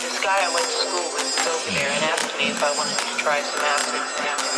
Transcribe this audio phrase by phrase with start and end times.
[0.00, 2.70] This guy I went to school with was over there and asked me if I
[2.78, 4.57] wanted to try some acid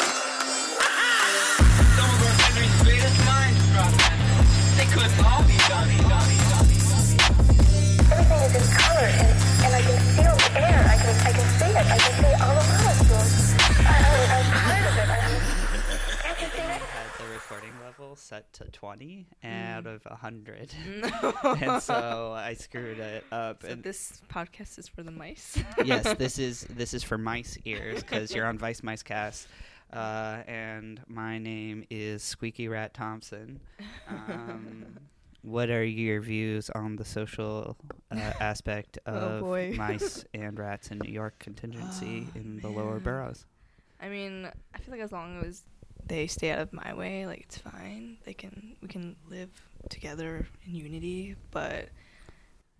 [18.01, 19.95] level set to 20 out Mm.
[19.95, 21.35] of 100 No.
[21.61, 25.63] and so i screwed it up So and this podcast is for the mice.
[25.85, 29.49] yes this is this is for mice ears because you're on vice mice cast
[29.93, 33.61] uh, and my name is squeaky rat thompson
[34.09, 34.87] um,
[35.43, 37.77] what are your views on the social
[38.13, 39.75] uh, aspect Oh, of boy.
[39.77, 43.45] mice and rats in new york contingency Oh, in the lower boroughs
[44.03, 45.63] I mean, I feel like as long as
[46.07, 48.19] they stay out of my way, like it's fine.
[48.25, 49.51] They can we can live
[49.89, 51.37] together in unity.
[51.51, 51.89] But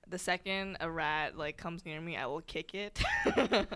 [0.09, 3.03] the second a rat like comes near me, I will kick it.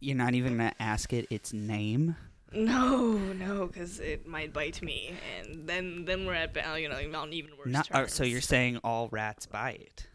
[0.00, 2.16] you're not even gonna ask it its name
[2.52, 7.32] no, no, because it might bite me, and then then we're at you know on
[7.32, 10.06] even worse Not, uh, so you're saying all rats bite?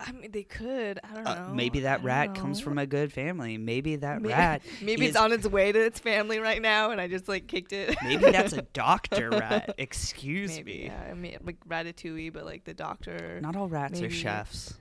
[0.00, 1.00] I mean, they could.
[1.02, 1.54] I don't Uh, know.
[1.54, 3.58] maybe that rat comes from a good family.
[3.58, 4.62] Maybe that May- rat.
[4.82, 7.48] Maybe is- it's on its way to its family right now, and I just like
[7.48, 7.96] kicked it.
[8.04, 9.74] Maybe that's a doctor rat.
[9.76, 10.84] Excuse Maybe, me.
[10.86, 11.08] yeah.
[11.10, 13.40] I mean, like Ratatouille, but like the doctor.
[13.42, 14.74] Not all rats are chefs.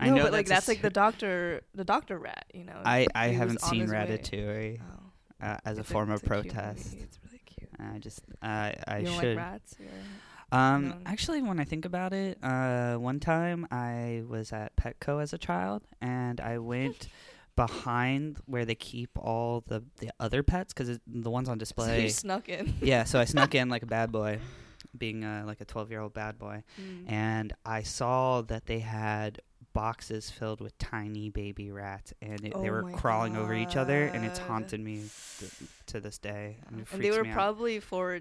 [0.00, 2.46] no, I know but like that's like the doctor, the doctor rat.
[2.54, 2.80] You know.
[2.82, 3.86] I I haven't seen.
[3.88, 6.94] Ratatouille Oh, uh, as a it's form it's of protest.
[6.98, 7.68] It's really cute.
[7.78, 9.36] I just I I you don't should.
[9.36, 9.76] like rats?
[9.80, 9.86] Or...
[10.52, 10.96] Um, No.
[11.06, 15.38] actually, when I think about it, uh, one time I was at Petco as a
[15.38, 17.08] child, and I went
[17.56, 22.02] behind where they keep all the the other pets because the ones on So display.
[22.04, 22.74] you snuck in.
[22.80, 24.38] yeah, so I snuck in like a bad boy,
[24.96, 27.10] being uh, like a twelve year old bad boy, Mm.
[27.10, 29.40] and I saw that they had
[29.74, 33.76] boxes filled with tiny baby rats, and it, they Oh were my crawling over each
[33.76, 34.96] other, and it's haunted me
[35.38, 35.52] th-
[35.86, 36.58] to this day.
[36.66, 37.34] And, it and they were me out.
[37.34, 38.20] probably for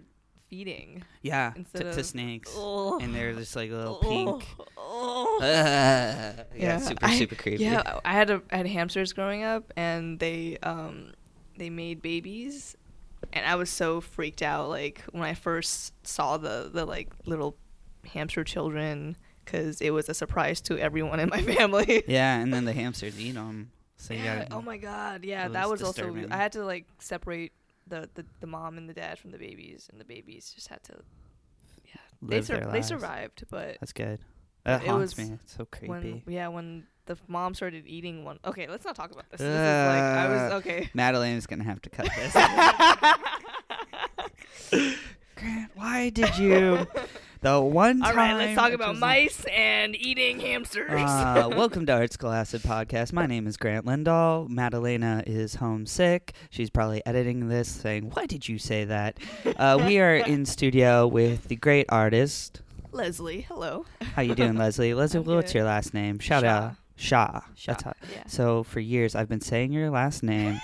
[0.51, 1.01] feeding.
[1.23, 2.99] yeah instead to, to of- snakes, Oh.
[2.99, 4.45] and they're just like a little pink.
[4.77, 5.39] Oh.
[5.41, 7.63] yeah, Yeah, super I- super creepy.
[7.63, 11.13] Yeah, I had a I had hamsters growing up, and they um
[11.57, 12.75] they made babies,
[13.33, 17.55] and I was so freaked out like when I first saw the the like little
[18.13, 22.03] hamster children because it was a surprise to everyone in my family.
[22.07, 23.71] Yeah, and then the hamsters eat them.
[23.97, 26.13] So you Yeah, gotta, oh my god, yeah, It that was was also.
[26.31, 27.51] I had to like separate
[27.91, 30.81] the, the the mom and the dad from the babies, and the babies just had
[30.85, 30.93] to
[31.85, 31.91] yeah
[32.23, 34.19] they sur- they survived, but That's good.
[34.65, 35.37] That It haunts me.
[35.43, 35.89] It's so creepy.
[35.89, 39.49] when yeah when the mom started eating one okay let's not talk about this, this
[39.49, 42.33] is like I was Uh, okay Madeleine's gonna have to cut this.
[45.35, 46.85] Grant, why did you?
[47.43, 52.13] The one all right let's talk about mice and eating hamsters Uh, welcome to Art
[52.13, 53.13] School Acid Podcast.
[53.13, 54.47] My name is Grant Lindahl.
[54.47, 56.33] Madalena is homesick.
[56.51, 59.17] She's probably editing this, saying, "Why did you say that?"
[59.57, 62.61] Uh, we are in studio with the great artist.
[62.91, 63.85] Leslie hello
[64.15, 64.93] How you doing, Leslie?
[64.95, 66.19] Leslie, what's your last name?
[66.19, 66.47] Shout Shaw.
[66.47, 66.75] out.
[66.97, 67.41] Shaw.
[67.55, 67.93] Shaw, That's how.
[68.13, 70.61] yeah So for years, I've been saying your last name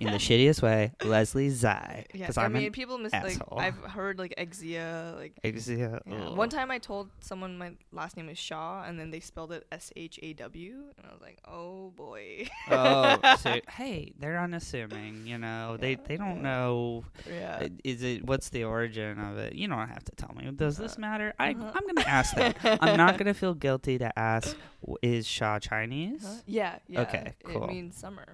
[0.00, 3.58] in the shittiest way, Leslie Zai, yeah I I'm mean an people mis- like asshole.
[3.58, 6.00] I've heard like Exia like Exia.
[6.06, 6.30] yeah.
[6.34, 9.66] one time I told someone my last name is Shaw and then they spelled it
[9.72, 15.26] S H A W and I was like oh boy oh, so, hey, they're unassuming.
[15.26, 17.04] You know, they Yeah, they don't know.
[17.28, 19.54] yeah Uh, Is it what's the origin of it?
[19.54, 20.50] You don't have to tell me.
[20.50, 21.34] Does this Uh, matter?
[21.38, 21.72] I uh-huh.
[21.74, 22.56] I'm gonna ask that.
[22.82, 24.56] I'm not gonna feel guilty to ask.
[25.02, 26.22] Is Shaw Chinese?
[26.24, 26.34] Huh?
[26.46, 27.64] yeah yeah Okay, cool.
[27.64, 28.26] it means summer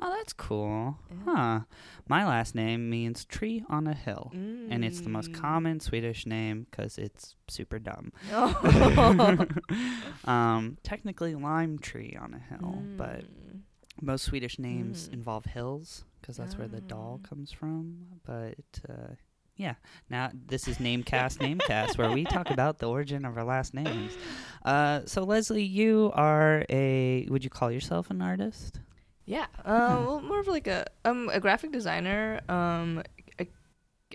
[0.00, 0.96] Oh, that's cool.
[1.10, 1.16] Yeah.
[1.26, 1.60] Huh.
[2.06, 4.30] My last name means tree on a hill.
[4.32, 5.34] And it's the most Mm.
[5.34, 8.12] common Swedish name because it's super dumb.
[8.32, 9.46] Oh.
[10.24, 13.60] um, technically, lime tree on a hill, but Mm.
[14.00, 15.14] most Swedish names Mm.
[15.14, 17.28] involve hills because that's where the doll Ah.
[17.28, 18.20] comes from.
[18.24, 19.14] But uh,
[19.56, 19.74] yeah,
[20.08, 24.12] now this is Namecast Namecast where we talk about the origin of our last names.
[24.64, 28.80] Uh, so Leslie, you are a would you call yourself an artist?
[29.28, 32.40] Yeah, uh, well, more of like a um a graphic designer.
[32.48, 33.02] Um,
[33.38, 33.46] I,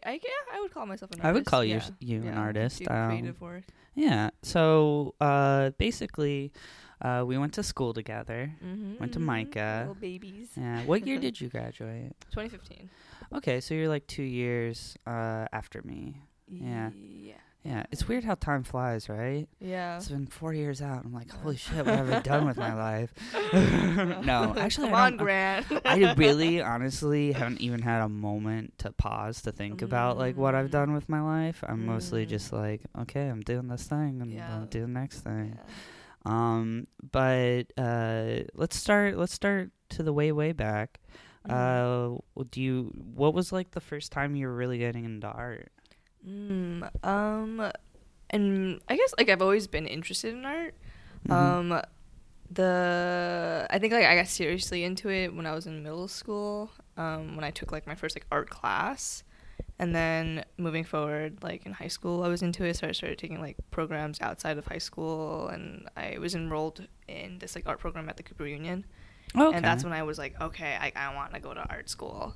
[0.04, 1.30] I yeah, I would call myself an artist.
[1.30, 2.24] I would call you- yeah.
[2.24, 3.64] you an artist, do um, creative work.
[3.94, 4.32] Yeah.
[4.42, 6.52] So uh, basically,
[7.00, 8.52] uh, we went to school together.
[8.66, 9.86] Mm-hmm, went to MICA.
[9.88, 10.50] Little babies.
[10.58, 10.82] Yeah.
[10.86, 12.16] What year did you graduate?
[12.32, 12.90] 2015.
[13.38, 16.18] Okay, so you're like two years uh, after me.
[16.48, 16.90] Yeah.
[16.96, 17.34] Yeah.
[17.64, 19.48] Yeah, it's weird how time flies, right?
[19.62, 19.96] Yeah.
[19.96, 21.06] It's been four years out.
[21.06, 23.14] I'm like, holy shit, what have I done with my life?
[24.26, 25.66] no, actually, come I on, Grant.
[25.86, 30.56] I really, honestly, haven't even had a moment to pause to think about like what
[30.56, 30.72] I've Mm.
[30.72, 31.64] done with my life.
[31.68, 32.30] I'm mostly Mm.
[32.30, 34.58] just like, okay, I'm doing this thing, and Yeah.
[34.60, 35.58] I'll do the next thing.
[35.58, 35.74] Yeah.
[36.26, 39.18] Um, but uh, let's start.
[39.18, 41.00] Let's start to the way way back.
[41.50, 42.16] Uh,
[42.52, 42.92] do you?
[43.16, 45.72] What was like the first time you were really getting into art?
[46.28, 47.72] Mm, um,
[48.30, 50.76] and I guess like I've always been interested in art.
[51.28, 51.32] Mhm.
[51.34, 51.82] Um,
[52.52, 56.72] the I think like I got seriously into it when I was in middle school.
[56.98, 59.24] Um, when I took like my first like art class,
[59.80, 62.78] and then moving forward, like in high school, I was into it.
[62.78, 67.40] So I started taking like programs outside of high school, and I was enrolled in
[67.40, 68.86] this like art program at the Cooper Union.
[69.36, 69.56] Okay.
[69.56, 72.36] And that's when I was like, okay, I, I want to go to art school.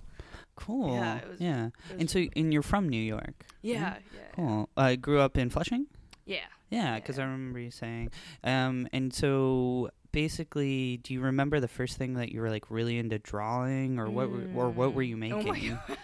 [0.57, 0.93] Cool.
[0.93, 1.69] Yeah, it was- yeah.
[1.97, 3.45] And so, and you're from New York.
[3.61, 4.01] Yeah, right?
[4.13, 4.69] yeah, Cool.
[4.75, 5.87] I grew up in Flushing.
[6.25, 6.39] yeah.
[6.69, 8.09] Yeah, because I remember you saying.
[8.43, 12.97] Um, and so basically, do you remember the first thing that you were like really
[12.97, 14.29] into drawing, or what?
[14.29, 15.31] Were, or what were you Mm.
[15.31, 15.75] Oh making?
[15.87, 15.97] God.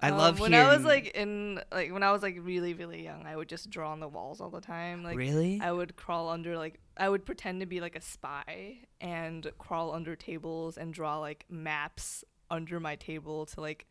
[0.00, 3.04] I Um, love when I was like in like when I was like really really
[3.04, 5.04] young, I would just draw on the walls all the time.
[5.04, 5.60] Like really?
[5.62, 9.92] I would crawl under like I would pretend to be like a spy and crawl
[9.92, 13.86] under tables and draw like maps under my table to like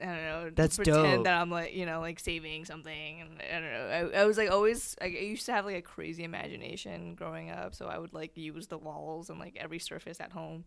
[0.00, 0.50] I don't know.
[0.54, 1.24] That's pretend dope.
[1.24, 4.10] that I'm like you know like saving something and I don't know.
[4.14, 7.50] I, I was like always I, I used to have like a crazy imagination growing
[7.50, 10.64] up, so I would like use the walls and like every surface at home.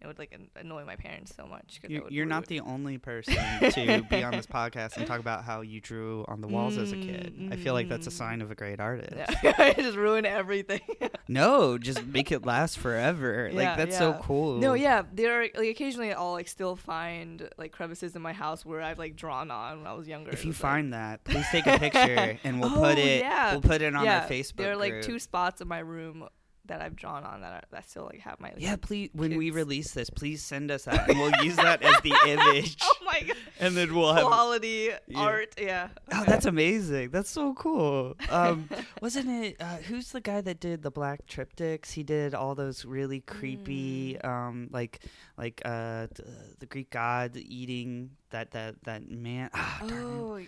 [0.00, 1.80] It would like an- annoy my parents so much.
[1.84, 3.34] I You're, not the only person
[3.72, 6.92] to be on this podcast and talk about how you drew on the walls as
[6.92, 7.48] a kid.
[7.52, 9.12] I feel like that's a Mm, sign of a great artist.
[9.42, 10.80] Yeah, I just ruin everything.
[11.30, 13.50] No, just make it last forever.
[13.52, 14.56] like Yeah, that's so cool.
[14.60, 18.64] No, yeah, there are like occasionally I'll like still find like crevices in my house
[18.64, 20.30] where I've like drawn on when I was younger.
[20.30, 23.20] If you was, like- find that, please take a picture and we'll put Oh, it.
[23.20, 23.52] yeah.
[23.52, 24.56] We'll put it on yeah, our Facebook.
[24.56, 25.04] There are like group.
[25.04, 26.26] two spots in my room
[26.68, 29.10] that I've drawn on that are, that still like have my like, Yeah, please.
[29.12, 32.76] When we release this, please send us that, and we'll use that as the image.
[32.82, 34.24] oh my god, And then we'll have.
[34.26, 35.18] quality Yeah.
[35.18, 35.54] art.
[35.58, 35.88] Yeah.
[36.12, 37.10] Oh, that's amazing.
[37.10, 38.14] That's so cool.
[38.30, 38.68] Um,
[39.02, 39.56] wasn't it?
[39.60, 41.90] Uh, who's the guy that did the black triptychs?
[41.92, 44.24] He did all those really creepy, Mm.
[44.24, 45.00] um, like,
[45.36, 46.28] like uh, th-
[46.58, 49.50] the Greek god eating that that that man.
[49.54, 49.92] It.
[49.92, 50.40] oh,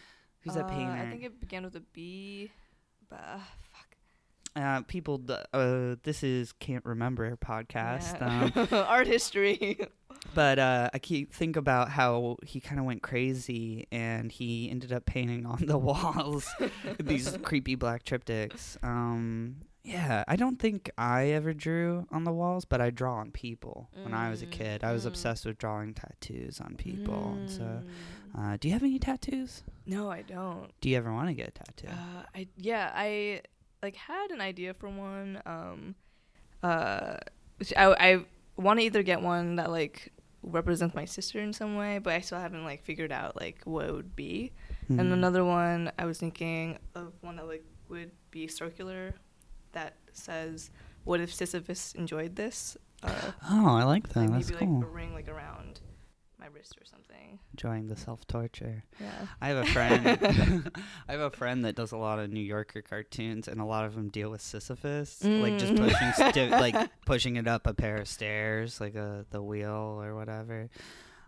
[0.43, 0.93] Who's that uh, painter?
[0.93, 2.51] I think it began with a B.
[3.09, 3.41] But,
[4.57, 5.21] uh, people.
[5.53, 8.21] Uh, this is can't remember podcast.
[8.23, 8.53] Um,
[8.89, 9.79] art history.
[10.35, 14.93] But uh, I keep think about how he kind of went crazy and he ended
[14.93, 16.47] up painting on the walls
[17.01, 18.77] these creepy black triptychs.
[18.85, 23.31] Um, yeah, I don't think I ever drew on the walls, but I draw on
[23.31, 23.89] people.
[24.03, 25.09] When I was a Mm, kid, I was mm.
[25.09, 27.33] obsessed with drawing tattoos on people.
[27.39, 27.83] And so,
[28.37, 28.53] Mm.
[28.53, 29.63] uh, do you have any tattoos?
[29.87, 30.71] no, I don't.
[30.83, 31.89] Do you ever want to get a tattoo?
[31.89, 33.41] Uh, I yeah, I
[33.83, 35.41] like had an idea for one.
[35.47, 35.95] Um,
[36.63, 37.17] uh,
[37.77, 38.25] I I
[38.57, 40.13] want to either get one that like
[40.43, 43.87] represents my sister in some way, but I still haven't like figured out like what
[43.87, 44.53] it would be.
[44.89, 45.13] And Hmm.
[45.13, 49.15] another one, I was thinking of one that like would be circular,
[49.73, 50.71] that says,
[51.05, 54.21] "What if Sisyphus enjoyed this?" Uh, Oh, I like that.
[54.21, 54.79] like That's maybe cool.
[54.81, 55.81] like a ring like around
[56.41, 57.39] my wrist or something.
[57.53, 58.83] Enjoying the self torture.
[59.01, 59.27] Yeah.
[59.41, 60.71] I have a friend.
[61.09, 63.85] I have a friend that does a lot of New Yorker cartoons, and a lot
[63.85, 65.79] of them deal with Sisyphus, like just Mm.
[65.89, 70.15] pushing, sti- like pushing it up a pair of stairs, like a the wheel or
[70.15, 70.71] whatever.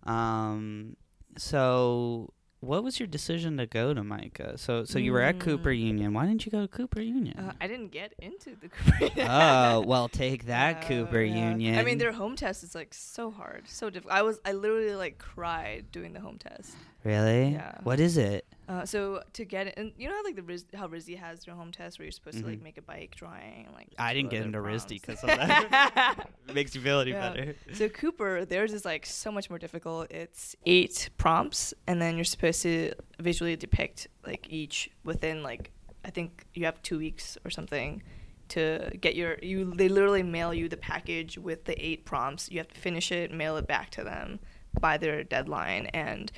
[0.04, 0.96] Um,
[1.36, 2.32] so
[2.62, 4.56] what was your decision to go to MICA?
[4.56, 5.78] So, so you were at Cooper Mm.
[5.80, 6.14] Union.
[6.14, 7.36] Why didn't you go to Cooper Union?
[7.38, 9.04] Uh, I didn't get into the Cooper.
[9.06, 9.28] Union.
[9.28, 11.50] oh, well, take that, Yeah, Cooper yeah.
[11.50, 11.78] Union.
[11.78, 14.14] I mean, their home test is like so hard, so difficult.
[14.14, 16.72] I was, I literally like cried doing the home test.
[17.04, 17.50] really.
[17.52, 17.78] Yeah.
[17.82, 18.46] What is it?
[18.68, 21.44] Uh, so to get it, and you know how like the Riz, how RISD has
[21.44, 22.62] their home test where you're supposed to like Mhm.
[22.62, 26.28] make a bike drawing, like I didn't get into RISD because of that.
[26.48, 27.30] it makes you feel any Yeah.
[27.30, 27.56] better.
[27.72, 30.10] So Cooper, theirs is like so much more difficult.
[30.12, 35.72] It's eight prompts, and then you're supposed to visually depict like each within like
[36.04, 38.02] I think you have two weeks or something
[38.50, 39.72] to get your you.
[39.74, 42.50] They literally mail you the package with the eight prompts.
[42.50, 44.38] You have to finish it, mail it back to them
[44.80, 46.30] by their deadline, and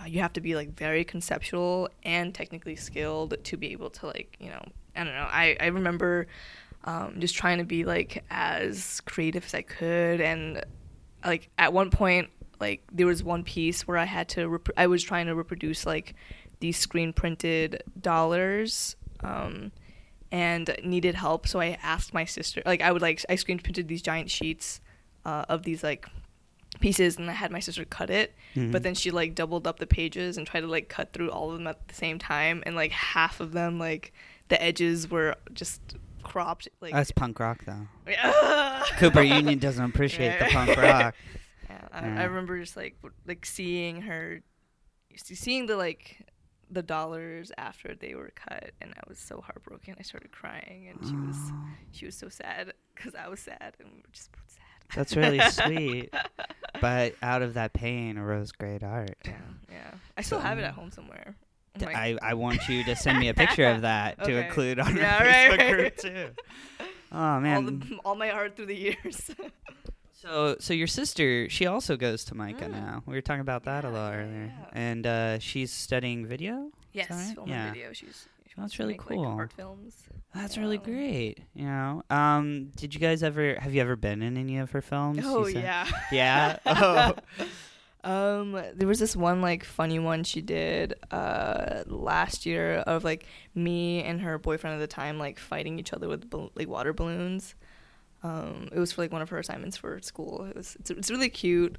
[0.00, 4.06] uh, you have to be like very conceptual and technically skilled to be able to
[4.06, 4.62] like you know
[4.96, 5.28] I don't know.
[5.30, 6.26] I I remember
[6.84, 10.64] um, just trying to be like as creative as I could, and
[11.24, 12.30] like at one point,
[12.60, 15.86] like there was one piece where I had to rep- I was trying to reproduce
[15.86, 16.14] like
[16.60, 18.96] these screen printed dollars.
[19.20, 19.72] Um,
[20.32, 22.62] and needed help, so I asked my sister.
[22.64, 24.80] Like I would like I screen printed these giant sheets
[25.26, 26.06] uh, of these like
[26.82, 28.34] pieces, and I had my sister cut it.
[28.54, 28.70] Mhm.
[28.72, 31.50] But then she like doubled up the pages and tried to like cut through all
[31.50, 34.12] of them at the same time, and like half of them like
[34.48, 35.80] the edges were just
[36.22, 36.68] cropped.
[36.80, 37.86] Like That's punk rock, though.
[38.98, 41.14] Cooper Union doesn't appreciate the punk rock.
[41.70, 42.20] Yeah, I, Yeah.
[42.20, 44.42] I remember just like w- like seeing her,
[45.16, 46.26] seeing the like
[46.70, 49.94] the dollars after they were cut, and I was so heartbroken.
[49.98, 51.36] I started crying, and she was
[51.92, 54.61] she was so sad because I was sad, and we were just sad.
[54.94, 56.12] That's really sweet.
[56.80, 59.16] But out of that pain arose great art.
[59.24, 59.32] Yeah,
[59.70, 59.90] yeah.
[60.16, 61.36] I still have it at home somewhere.
[61.80, 64.96] Like- I, I want you to send me a picture of that to include on
[64.96, 65.72] Yeah, our right, Facebook right.
[65.72, 66.28] group too.
[67.12, 67.78] Oh all, man.
[67.80, 69.30] the, all my art through the years.
[70.14, 72.70] So so your sister, she also goes to MICA Mm.
[72.72, 73.02] now.
[73.06, 74.52] We were talking about that a Yeah, little yeah, earlier.
[74.58, 74.66] yeah.
[74.72, 76.70] And uh, she's studying video?
[76.92, 77.34] yes, right?
[77.34, 77.66] film Yeah.
[77.66, 77.92] and video.
[77.92, 79.26] She's she That's really make, like, cool.
[79.26, 79.96] art films.
[80.34, 81.38] That's really great.
[81.54, 82.02] You know.
[82.10, 85.20] Um did you guys ever have you ever been in any of her films?
[85.24, 85.86] Oh yeah.
[86.12, 86.58] Yeah?
[86.66, 87.14] Oh.
[88.04, 93.26] Um, there was this one like funny one she did uh last year of like
[93.54, 96.92] me and her boyfriend at the time like fighting each other with bal- like water
[96.92, 97.54] balloons.
[98.24, 100.46] Um, it was for like one of her assignments for school.
[100.50, 101.76] It was it's, it's really cute,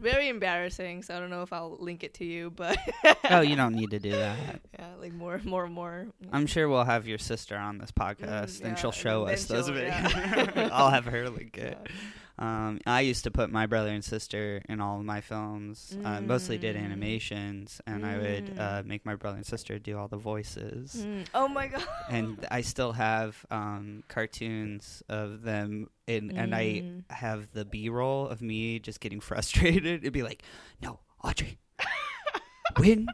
[0.00, 1.02] very embarrassing.
[1.02, 2.78] So I don't know if I'll link it to you, but
[3.30, 4.60] oh, you don't need to do that.
[4.78, 6.06] yeah, like more, more, more.
[6.32, 9.68] I'm sure we'll have your sister on this podcast, Mm, and she'll show us those
[9.70, 10.54] videos.
[10.56, 10.68] yeah.
[10.72, 11.78] I'll have her link it.
[11.84, 11.92] Yeah.
[12.40, 15.94] Um, I used to put my brother and sister in all of my films.
[16.02, 16.84] Uh, mostly did Mm.
[16.86, 18.58] animations, and I would Mm.
[18.58, 21.04] uh, make my brother and sister do all the voices.
[21.06, 21.86] Mm, Oh my god.
[22.08, 27.04] And I still have um, cartoons of them, in, and I Mm.
[27.10, 30.00] have the B-roll of me just getting frustrated.
[30.02, 30.42] It'd be like,
[30.80, 31.58] "No, Audrey,
[32.78, 33.06] when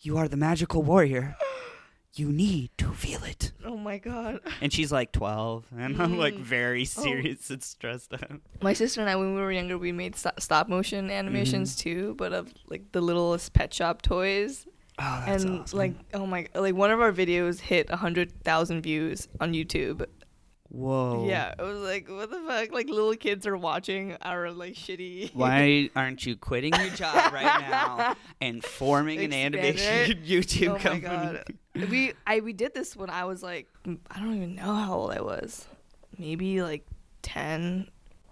[0.00, 1.36] you are the magical warrior,
[2.14, 4.40] you need to feel it." Oh my god.
[4.60, 6.40] And she's like 12, and I'm like Mm.
[6.40, 6.84] very Oh.
[7.02, 8.40] serious and stressed out.
[8.62, 11.82] My sister and I, when we were younger, we made st- stop motion animations Mm-hmm.
[12.00, 14.66] too, but of like the littlest pet shop toys.
[14.98, 15.78] Oh, that's and awesome.
[15.78, 20.04] like, oh my, like one of our videos hit a hundred thousand views on YouTube.
[20.68, 21.26] whoa.
[21.28, 22.70] Yeah, it was like, what the fuck?
[22.72, 25.30] Like little kids are watching our like shitty.
[25.34, 30.24] Why aren't you quitting your job right now and forming an Expand animation it?
[30.26, 31.00] YouTube oh my company?
[31.00, 31.44] god.
[31.74, 33.68] We I we did this when I was like
[34.10, 35.66] I don't even know how old I was.
[36.18, 36.86] Maybe like
[37.22, 37.88] ten.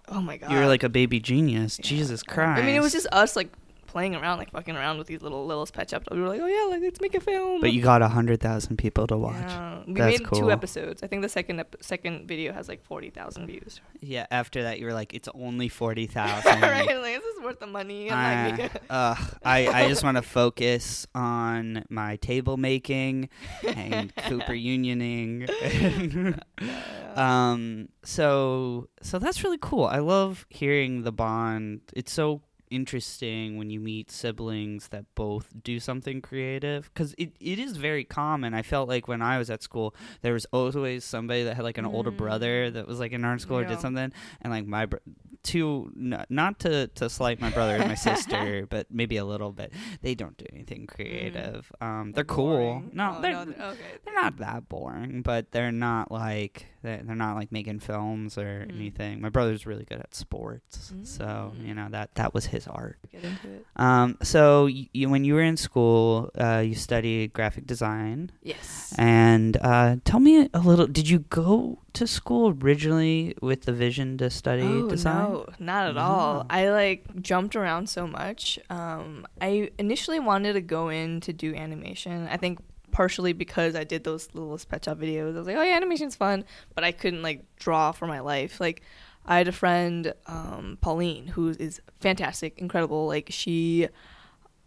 [0.07, 0.51] Oh my god.
[0.51, 1.79] You were like a baby genius.
[1.79, 1.85] Yeah.
[1.85, 2.61] Jesus Christ.
[2.61, 3.49] I mean, it was just us like
[3.89, 6.03] playing around, like fucking around with these little littlest pet shop.
[6.11, 7.59] We were like, oh yeah, like let's make a film.
[7.59, 9.35] But you got a hundred thousand people to watch.
[9.39, 9.79] Yeah.
[9.87, 10.39] We That's made cool.
[10.39, 11.01] two episodes.
[11.01, 13.81] I think the second ep- second video has like forty thousand views.
[13.99, 14.27] Yeah.
[14.29, 16.61] After that, you were like, it's only forty thousand.
[16.61, 16.85] right?
[16.85, 18.09] Like this is worth the money.
[18.09, 22.57] And I, like, make a- ugh, I, I just want to focus on my table
[22.57, 23.29] making
[23.67, 25.49] and Cooper unioning.
[27.17, 29.85] um, so so that's really cool.
[29.85, 31.81] I love hearing the bond.
[31.93, 37.59] It's so interesting when you meet siblings that both do something creative because it, it
[37.59, 38.53] is very common.
[38.53, 41.77] I felt like when i was at school there was always somebody that had like
[41.77, 44.11] an older brother that was like in art school or did something
[44.41, 44.97] and like my br-
[45.43, 49.51] two n- not to to slight my brother and my sister but maybe a little
[49.51, 49.71] bit
[50.01, 51.71] they don't do anything creative.
[51.81, 52.83] Um they're cool.
[52.93, 53.79] no Oh, they're no, they're- okay.
[54.05, 58.65] they're not that boring but they're not like they're they're not like making films or
[58.69, 58.75] Mm.
[58.75, 61.67] anything my brother's really good at sports so Mm.
[61.67, 63.65] you know that that was his art Get into it.
[63.75, 68.93] um so you when you were in school uh you studied graphic design Yes.
[68.97, 74.17] and uh tell me a little did you go to school originally with the vision
[74.19, 76.01] to study Oh, design No, not at No.
[76.01, 76.45] all.
[76.49, 78.59] I like jumped around so much.
[78.69, 82.27] Um, I initially wanted to go in to do animation.
[82.31, 82.59] I think
[82.91, 85.35] partially because I did those little shop videos.
[85.35, 88.59] I was like, oh yeah, animation's fun, but I couldn't like draw for my life.
[88.59, 88.81] Like,
[89.25, 93.05] I had a friend, um, Pauline, who is fantastic, incredible.
[93.05, 93.87] Like she,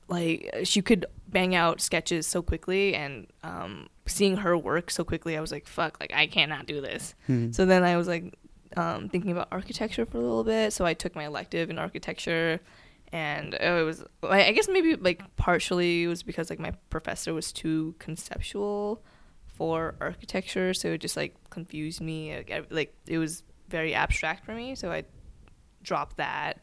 [0.08, 5.36] like she could bang out sketches so quickly, and um, seeing her work so quickly,
[5.36, 7.14] I was like, fuck, like I cannot do this.
[7.26, 7.50] Hmm.
[7.50, 8.34] So then I was like
[8.76, 10.72] um, thinking about architecture for a little bit.
[10.72, 12.60] So I took my elective in architecture,
[13.12, 17.32] and it was I I guess maybe like partially it was because like my professor
[17.34, 19.02] was too conceptual
[19.46, 22.34] for architecture, so it just like confused me.
[22.36, 25.04] Like, I- like it was very abstract for me, so I
[25.82, 26.60] dropped that.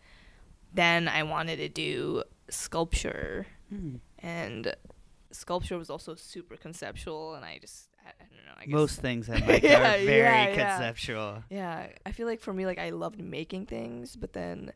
[0.73, 3.95] Then I wanted to do sculpture, Hmm.
[4.19, 4.75] and
[5.31, 8.53] sculpture was also super conceptual, and I just I, I don't know.
[8.57, 10.55] I guess most things in life Yeah, are very yeah, yeah.
[10.55, 14.71] conceptual yeah, I feel like for me, like I loved making things, but then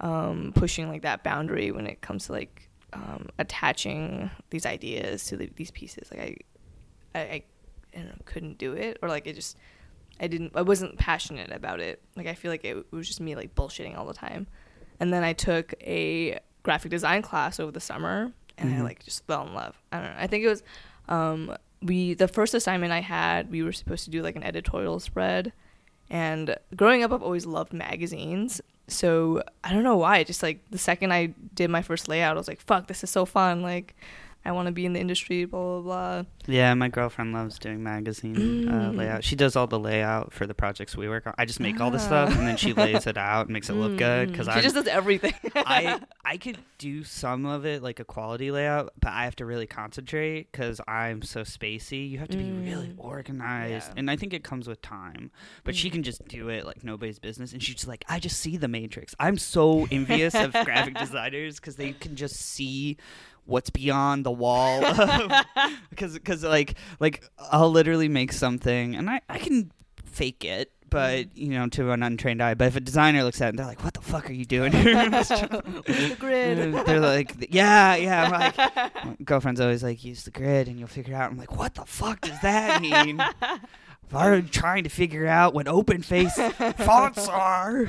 [0.00, 5.36] um, pushing like that boundary when it comes to like um, attaching these ideas to
[5.36, 6.20] the, these pieces, like
[7.14, 7.42] I, I, I,
[7.94, 9.56] I don't know, couldn't do it, or like it just,
[10.20, 12.02] I didn't, I wasn't passionate about it.
[12.16, 14.46] Like I feel like it, was just me like bullshitting all the time,
[15.00, 18.84] and then I took a graphic design class over the summer, and I Mhm.
[18.84, 19.80] like just fell in love.
[19.92, 20.16] I don't know.
[20.18, 20.62] I think it was.
[21.08, 24.98] Um, we the first assignment I had, we were supposed to do like an editorial
[25.00, 25.52] spread,
[26.10, 28.60] and growing up, I've always loved magazines.
[28.88, 30.22] So I don't know why.
[30.24, 33.10] Just like the second I did my first layout, I was like, "Fuck, this is
[33.10, 33.96] so fun!" Like,
[34.46, 36.24] I want to be in the industry, blah blah blah.
[36.46, 38.96] Yeah, my girlfriend loves doing magazine uh, Mm.
[38.96, 39.24] layout.
[39.24, 41.34] She does all the layout for the projects we work on.
[41.36, 43.74] I just make all the stuff and then she lays it out and makes it
[43.74, 44.52] look good because Mm.
[44.52, 45.34] I she just does everything.
[45.56, 49.46] I I could do some of it like a quality layout, but I have to
[49.46, 52.08] really concentrate because I'm so spacey.
[52.08, 52.94] You have to be really Mm.
[52.98, 53.94] organized, Yeah.
[53.98, 55.30] and I think it comes with time.
[55.64, 55.92] But she Mm.
[55.94, 59.14] can just do it like nobody's business, and she's like, I just see the matrix.
[59.18, 62.96] I'm so envious of graphic designers because they can just see
[63.46, 64.80] what's beyond the wall
[65.90, 69.72] because because like like I'll literally make something and I I can
[70.04, 71.30] fake it but mm.
[71.34, 72.54] you know to an untrained eye.
[72.54, 74.72] But if a designer looks at it they're like what the fuck are you doing?
[74.72, 76.86] Here the grid?
[76.86, 78.24] they're like yeah yeah.
[78.24, 78.56] I'm like
[79.04, 81.30] my girlfriend's always like use the grid and you'll figure it out.
[81.30, 83.22] I'm like what the fuck does that mean
[84.08, 86.34] if I were trying to figure out what open face
[86.78, 87.86] fonts are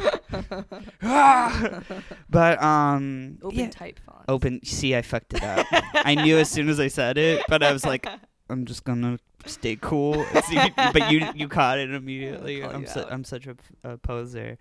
[1.02, 1.82] Ah!
[2.30, 3.70] but um Open yeah.
[3.70, 4.24] type font.
[4.28, 4.64] Open.
[4.66, 5.66] See, I fucked it up.
[5.94, 8.06] I knew as soon as I said it, but I was like,
[8.50, 10.26] I'm just gonna stay cool.
[10.46, 12.64] See, but you you caught it immediately.
[12.64, 14.58] I'm su- I'm such a, a poser.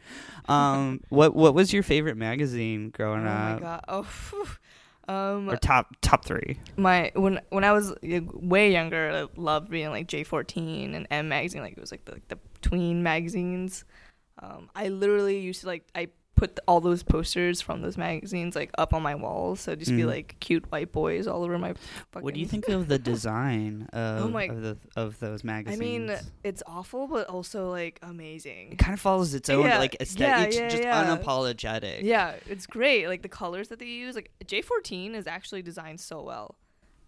[0.48, 3.32] Um, what what was your favorite magazine growing up?
[3.32, 3.60] Oh my up?
[3.60, 3.84] god.
[3.88, 4.46] Oh.
[5.08, 6.58] Um, Or top top three?
[6.76, 11.62] my when when I was way younger, I loved reading like J14 and M magazine.
[11.62, 13.84] Like it was like the, like the tween magazines.
[14.42, 18.70] Um, I literally used to like I put all those posters from those magazines like
[18.78, 20.06] up on my walls, so just be Mm.
[20.06, 21.72] like cute white boys all over my.
[22.12, 22.22] Fucking...
[22.24, 25.80] What do you think of the design of Oh my- of, the, of those magazines?
[25.80, 28.72] I mean, it's awful, but also like amazing.
[28.72, 30.28] it kind of follows its own Yeah, like aesthetic.
[30.28, 31.16] yeah, it's yeah, just yeah.
[31.16, 32.02] unapologetic.
[32.02, 33.08] Yeah, it's great.
[33.08, 36.54] Like the colors that they use, like J14 is actually designed so well.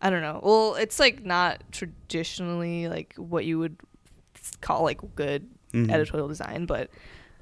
[0.01, 0.41] I don't know.
[0.43, 3.77] Well, it's like not traditionally like what you would
[4.61, 5.91] call like good Mhm.
[5.91, 6.89] editorial design, but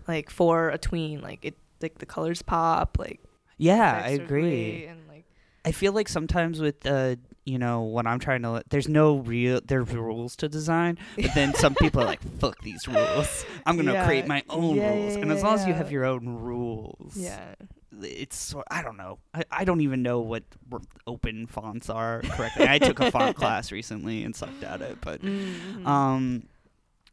[0.09, 3.21] like for a tween, like it like the colors pop, like
[3.59, 4.87] Yeah, I agree.
[4.87, 5.25] and like
[5.65, 9.61] I feel like sometimes with uh you know when I'm trying to there's no real
[9.65, 13.93] there's rules to design but then some people are like fuck these rules I'm gonna
[13.93, 14.05] Yeah.
[14.05, 17.17] create my own Yeah, rules yeah, and as long as you have your own rules
[17.17, 17.55] yeah.
[18.03, 20.43] it's I don't know I, I don't even know what
[21.07, 25.21] open fonts are correctly I took a font class recently and sucked at it but
[25.23, 25.87] Mhm.
[25.87, 26.49] um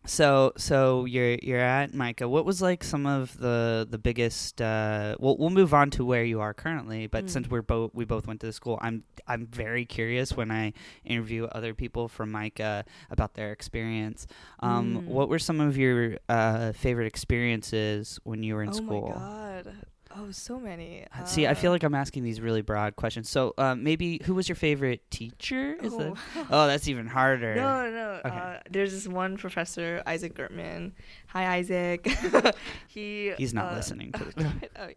[0.06, 2.28] so so you're you're at MICA.
[2.28, 6.24] What was like some of the the biggest uh we'll we'll move on to where
[6.24, 7.30] you are currently, but Mm.
[7.30, 10.74] since we're both we both went to the school, I'm I'm very curious when I
[11.06, 14.28] interview other people from MICA about their experience.
[14.60, 15.08] Um Mm.
[15.08, 19.08] what were some of your uh favorite experiences when you were in oh school?
[19.10, 19.76] my god.
[20.16, 21.06] Oh, so many.
[21.26, 23.30] See, I feel Uh, like I'm asking these really broad questions.
[23.30, 25.76] So, uh, maybe who was your favorite teacher?
[25.82, 26.16] Is oh.
[26.36, 26.48] that?
[26.52, 27.56] Oh, that's even harder.
[27.56, 28.20] No, no.
[28.26, 28.30] Okay.
[28.38, 30.94] Uh, there's this one professor, Isaac Gertman.
[31.28, 32.06] Hi, Isaac.
[32.88, 33.34] he.
[33.38, 34.46] He's not uh, listening to this.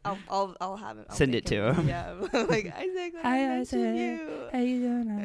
[0.04, 1.06] I'll, I'll, I'll have him.
[1.08, 1.88] I'll Send it to him.
[1.88, 3.14] Yeah, like Isaac.
[3.22, 3.96] Hi, Isaac.
[3.96, 4.48] You.
[4.52, 5.24] How you doing?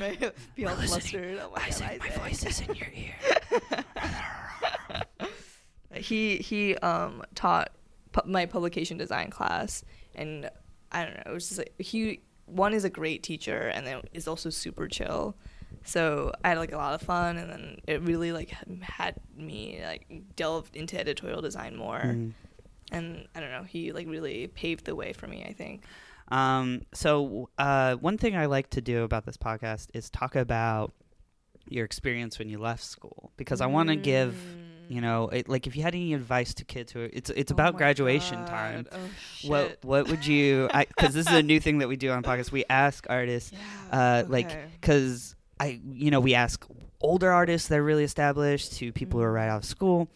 [0.00, 0.32] right?
[0.56, 0.88] Be all We're listening.
[0.88, 1.38] flustered.
[1.42, 3.14] Oh my Isaac, God, my voice is in your ear.
[5.94, 7.70] he he um taught
[8.12, 10.48] pu- my publication design class and
[10.90, 14.02] i don't know it was just like he one is a great teacher and then
[14.12, 15.36] is also super chill.
[15.84, 18.50] So i had like a lot of fun and then it really like
[18.82, 22.00] had me like delved into editorial design more.
[22.00, 22.32] Mm.
[22.90, 25.84] and i don't know he like really paved the way for me i think.
[26.28, 30.94] Um, so uh, one thing I like to do about this podcast is talk about
[31.68, 34.34] your experience when you left school because I want to give
[34.92, 37.50] you know it, like if you had any advice to kids who are, it's it's
[37.52, 38.46] Oh about graduation God.
[38.48, 38.86] time.
[38.92, 38.98] oh,
[39.48, 40.68] What what would you?
[40.72, 42.52] Because this is a new thing that we do on podcast.
[42.52, 43.52] We ask artists
[43.92, 44.50] yeah, uh, like
[44.80, 46.64] because I you know we ask
[47.00, 50.08] older artists that are really established to people who are right out of school.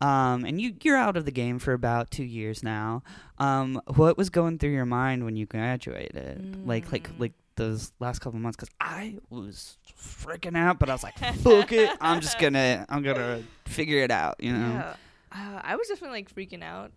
[0.00, 3.02] Um, and you you're out of the game for about two years now.
[3.38, 6.66] Um, what was going through your mind when you graduated?
[6.66, 7.20] Like like Mm.
[7.20, 8.56] like those last couple months?
[8.56, 13.02] Because I was freaking out, but I was like, fuck it, I'm just gonna I'm
[13.02, 14.36] gonna figure it out.
[14.40, 14.68] You know?
[14.68, 14.96] Yeah,
[15.32, 16.92] uh, I was definitely like freaking out.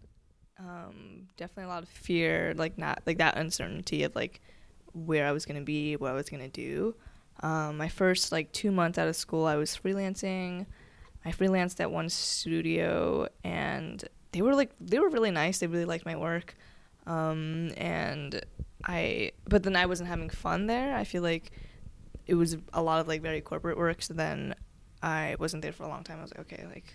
[0.59, 4.41] Um, definitely a lot of fear, like not like that uncertainty of like
[4.93, 6.95] where I was gonna be, what I was gonna do.
[7.41, 10.65] Um, my first like two months out of school, I was freelancing.
[11.25, 15.59] I freelanced at one studio, and they were like they were really nice.
[15.59, 16.55] They really liked my work,
[17.07, 18.45] um, and
[18.85, 19.31] I.
[19.45, 20.95] But then I wasn't having fun there.
[20.95, 21.51] I feel like
[22.27, 24.01] it was a lot of like very corporate work.
[24.01, 24.53] So then
[25.01, 26.19] I wasn't there for a long time.
[26.19, 26.93] I was like, okay, like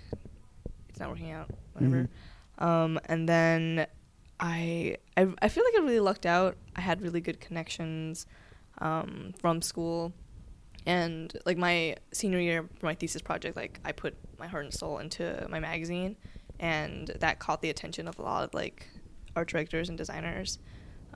[0.89, 2.09] it's not working out, whatever.
[2.59, 3.87] Um, and then
[4.39, 6.57] I, I I feel like I really lucked out.
[6.77, 8.27] I had really good connections
[8.79, 10.13] um, from school,
[10.85, 14.75] and like my senior year for my thesis project, like I put my heart and
[14.75, 16.17] soul into my magazine,
[16.61, 18.87] and that caught the attention of a lot of like
[19.37, 20.59] art directors and designers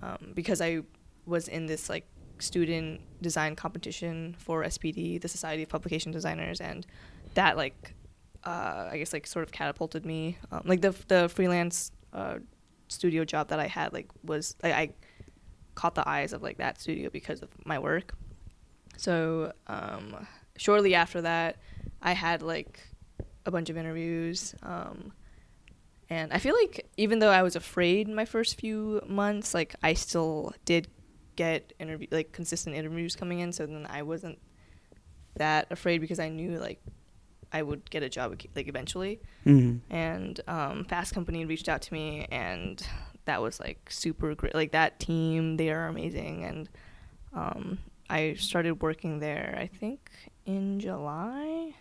[0.03, 0.81] um, because I
[1.27, 2.07] was in this like
[2.39, 6.87] student design competition for SPD, the Society of Publication Designers, and
[7.35, 7.95] that like
[8.45, 10.39] uh, I guess like sort of catapulted me.
[10.51, 12.39] Um, like the the freelance uh,
[12.89, 14.91] studio job that I had like was I, I
[15.75, 18.15] caught the eyes of like that studio because of my work.
[18.97, 20.27] So um,
[20.57, 21.57] shortly after that,
[22.03, 22.81] I had like
[23.45, 24.55] a bunch of interviews.
[24.63, 25.13] Um,
[26.11, 29.95] and I feel like even though I was afraid my first few months, like I
[29.95, 30.89] still did
[31.37, 33.53] get interview like consistent interviews coming in.
[33.53, 34.39] So then I wasn't
[35.37, 36.81] that afraid because I knew like
[37.53, 39.21] I would get a job like eventually.
[39.45, 39.81] Mhm.
[39.91, 42.85] And um, Fast Company reached out to me, and
[43.25, 44.55] that was like super great.
[44.55, 46.45] Like that team, they are amazing.
[46.45, 46.69] And
[47.33, 47.79] um,
[48.11, 49.57] I started working there.
[49.59, 50.11] I think
[50.45, 51.75] in July.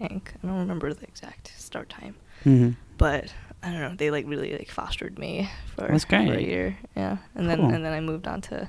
[0.00, 2.76] I think I don't remember the exact start time, Mhm.
[2.98, 3.94] but I don't know.
[3.96, 6.76] They like really like fostered me for, That's for a year.
[6.96, 8.68] Yeah, and then and then I moved on to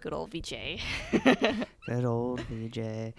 [0.00, 0.80] good old VJ.
[1.86, 3.12] Good old VJ.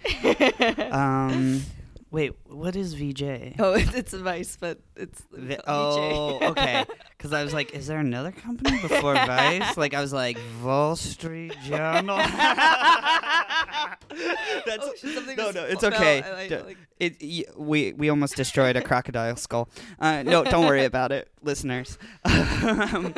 [0.92, 1.62] um,
[2.10, 3.54] wait, what is VJ?
[3.58, 5.62] oh, it's, it's Vice, but it's Vi- VJ.
[5.66, 6.84] oh, okay.
[7.24, 9.74] Because I was like, is there another company before Vice?
[9.78, 12.18] Like, I was like, Wall Street Journal.
[14.66, 16.22] That's Oh, shit, no, no, it's okay.
[16.22, 19.68] I- I, D- like- It, y- we we almost destroyed a crocodile skull.
[19.98, 21.98] Uh, no, don't worry about it, listeners.
[22.24, 23.12] um,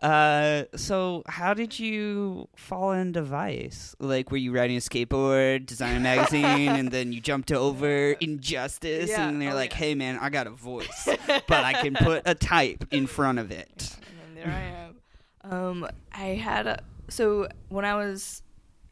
[0.00, 3.94] uh, so, how did you fall into Vice?
[4.00, 9.10] Like, were you riding a skateboard, designing a magazine, and then you jumped over Injustice,
[9.10, 9.76] Yeah, and they're oh, like, yeah.
[9.78, 13.50] "Hey, man, I got a voice, but I can put a type in front of
[13.50, 15.52] it." and then there I am.
[15.52, 18.42] Um, I had a, so when I was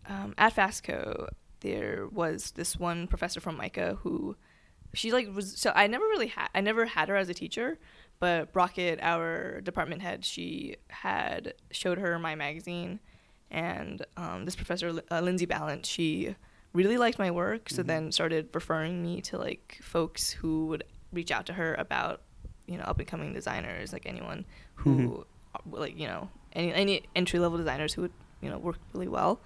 [0.07, 1.29] um, at FastCo,
[1.61, 4.37] there was this one professor from MICA who
[4.95, 7.79] she like was so I never really had I never had her as a teacher,
[8.21, 13.01] but Brockett, our department head, she had showed her my magazine,
[13.51, 16.35] and um, this professor uh, Lindsay Ballant, she
[16.73, 21.31] really liked my work, so then started referring me to like folks who would reach
[21.31, 22.23] out to her about
[22.69, 27.03] you know up and coming designers, like anyone who uh, like you know any any
[27.17, 29.41] entry level designers who would you know work really well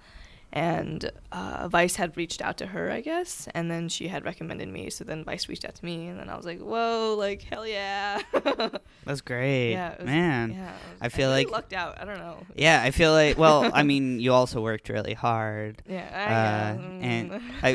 [0.53, 4.69] and uh, Vice had reached out to her, I guess, and then she had recommended
[4.69, 4.89] me.
[4.91, 7.65] So then Vice reached out to me, and then I was like, "Whoa, like hell
[7.67, 8.21] yeah!"
[9.05, 10.51] That's great, yeah, it was- man.
[10.51, 11.99] Yeah, was- I feel really like- lucked out.
[11.99, 12.37] I don't know.
[12.55, 13.37] Yeah, I feel like.
[13.37, 15.81] Well, I mean, you also worked really hard.
[15.89, 17.41] Yeah, Uh, I, and mm.
[17.63, 17.73] I,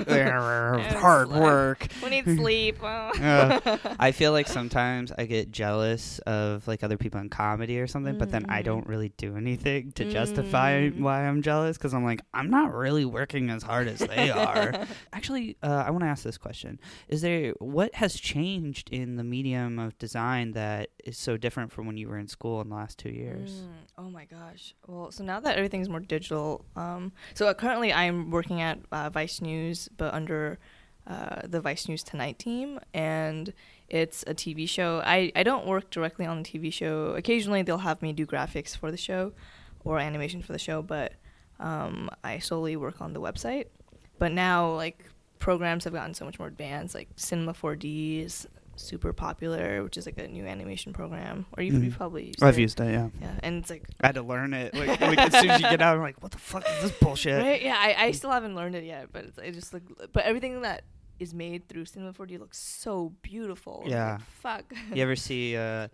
[0.98, 1.86] hard work.
[2.02, 2.78] We need sleep.
[2.82, 3.10] Uh,
[3.98, 8.16] I feel like sometimes I get jealous of like other people in comedy or something,
[8.18, 8.64] but then I Mm.
[8.64, 11.00] don't really do anything to justify Mm.
[11.00, 14.86] why I'm jealous because I'm like I'm not really working as hard as they are.
[15.12, 16.78] Actually, uh, I want to ask this question:
[17.08, 21.86] Is there what has changed in the medium of design that is so different from
[21.86, 23.50] when you were in school in the last two years?
[23.50, 24.74] Mm, oh my gosh.
[24.86, 29.10] Well, so now that everything's more digital, um, so uh, currently I'm working at uh,
[29.10, 30.58] Vice News, but under
[31.08, 33.52] uh, the Vice News Tonight team, and
[33.88, 35.00] it's a TV show.
[35.04, 37.14] I, I don't work directly on the TV show.
[37.16, 39.32] Occasionally they'll have me do graphics for the show
[39.84, 41.14] or animation for the show, but
[41.60, 43.66] um, I solely work on the website.
[44.18, 45.04] But now, like,
[45.38, 46.94] programs have gotten so much more advanced.
[46.94, 51.46] Like, Cinema 4D is super popular, which is like a new animation program.
[51.56, 51.96] Or you've, Mhm.
[51.96, 52.62] probably used I've it.
[52.62, 53.08] used it, yeah.
[53.20, 54.72] Yeah, and it's like I had to learn it.
[54.74, 56.98] Like, like as soon as you get out, I'm like, what the fuck is this
[57.00, 57.42] bullshit?
[57.42, 57.60] Right?
[57.62, 60.62] Yeah, I, I still haven't learned it yet, but it's, it just like, but everything
[60.62, 60.82] that
[61.18, 63.80] is made through Cinema 4D looks so beautiful.
[63.82, 64.18] Like, Yeah.
[64.40, 64.72] fuck.
[64.94, 65.88] You ever see uh,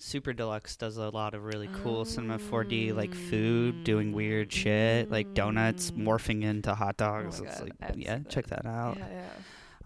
[0.00, 4.16] Super Deluxe does a lot of really cool cinema 4D like food doing oh.
[4.16, 7.40] weird shit like donuts morphing into hot dogs.
[7.40, 8.96] Oh it's God, like yeah, check that out.
[8.96, 9.28] Yeah, yeah.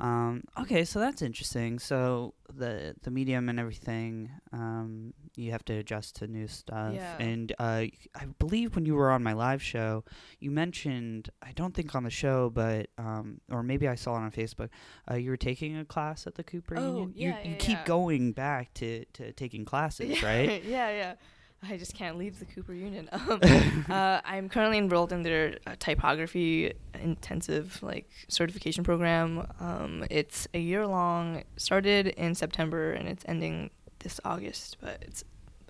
[0.00, 1.78] Um, okay, so that's interesting.
[1.78, 6.94] So the the medium and everything, um, you have to adjust to new stuff.
[6.94, 7.16] Yeah.
[7.18, 10.04] And uh, I believe when you were on my live show,
[10.40, 14.20] you mentioned I don't think on the show, but um, or maybe I saw it
[14.20, 14.70] on Facebook.
[15.10, 17.12] Uh, you were taking a class at the Cooper Oh, Union.
[17.14, 17.84] yeah, you, you yeah, keep yeah.
[17.86, 20.64] going back to, to taking classes, right?
[20.64, 21.14] yeah, yeah.
[21.62, 23.08] I just can't leave the Cooper Union.
[23.22, 23.40] Um,
[23.90, 29.46] uh, I'm currently enrolled in their uh, typography intensive like certification program.
[29.60, 31.44] Um, it's a year long.
[31.56, 33.70] Started in September and it's ending
[34.00, 35.24] this August, but it's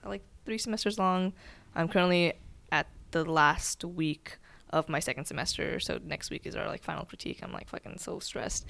[0.05, 1.33] like three semesters long.
[1.75, 2.35] I'm currently
[2.71, 4.39] at the last week
[4.71, 7.41] of my second semester, so next week is our like final critique.
[7.43, 8.67] I'm like fucking so stressed.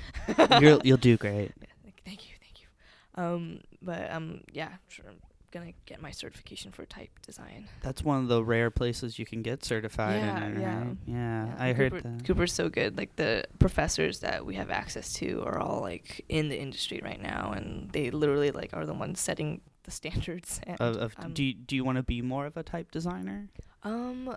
[0.61, 1.53] You'll you'll do great.
[1.61, 1.67] Yeah,
[2.05, 2.67] thank, you, thank you.
[3.15, 5.07] Um, but um, yeah, sure,
[5.53, 7.69] gonna get my certification for type design.
[7.83, 10.79] That's one of the rare places you can get certified Yeah, in yeah.
[10.79, 10.97] right?
[11.07, 12.25] Yeah, Yeah, I heard that.
[12.25, 12.97] Cooper's so good.
[12.97, 17.21] Like the professors that we have access to are all like in the industry right
[17.23, 20.61] now, and they literally like are the ones setting the standards.
[20.67, 22.91] And, Of, of um, do you, do you want to be more of a type
[22.91, 23.49] designer?
[23.85, 24.35] um,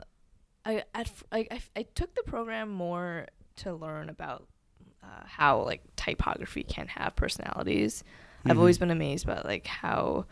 [0.66, 4.48] I at f- I, I, I took the program more to learn about
[5.04, 8.04] uh, how like typography can have personalities.
[8.46, 8.60] I've Mhm.
[8.60, 10.26] always been amazed by like how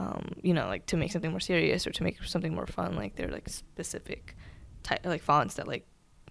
[0.00, 2.94] um, you know like to make something more serious or to make something more fun
[3.02, 4.36] like there are like specific
[4.84, 5.84] ty- like fonts that like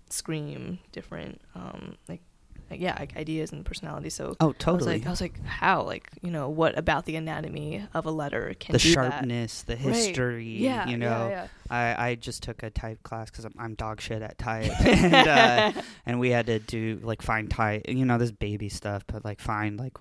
[0.10, 2.22] scream different um, like
[2.70, 4.94] like, yeah like ideas and personalities so Oh, I was totally.
[4.98, 8.54] like I was like how like you know what about the anatomy of a letter
[8.60, 9.12] can the do that?
[9.12, 9.84] sharpness, the Right.
[9.86, 10.46] history.
[10.46, 11.30] Yeah, you yeah, know.
[11.30, 11.48] yeah.
[11.70, 15.14] I, I just took a type class because I'm, I'm dog shit at type, and
[15.14, 15.72] uh,
[16.06, 17.84] and we had to do like find type.
[17.88, 19.94] You know, this baby stuff, but like find like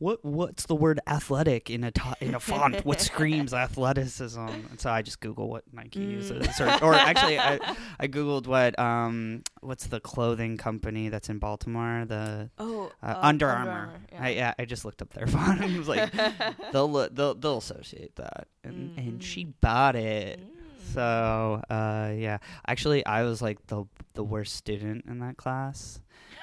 [0.00, 2.84] what what's the word athletic in a to- in a font?
[2.84, 4.40] what screams athleticism?
[4.40, 6.10] And so I just Google what Nike Mm.
[6.10, 7.60] uses, or, or actually I,
[8.00, 13.16] I googled what um what's the clothing company that's in Baltimore the Oh, uh, um,
[13.22, 13.90] Under Armour.
[14.12, 14.18] yeah.
[14.22, 15.60] I, yeah, I just looked up their font.
[15.60, 16.10] and it was like
[16.72, 19.52] they'll they'll they'll associate that, and and she Mhm.
[19.60, 20.40] bought it.
[20.40, 20.46] Mm.
[20.92, 26.00] So uh, yeah, actually, I was like the the worst student in that class,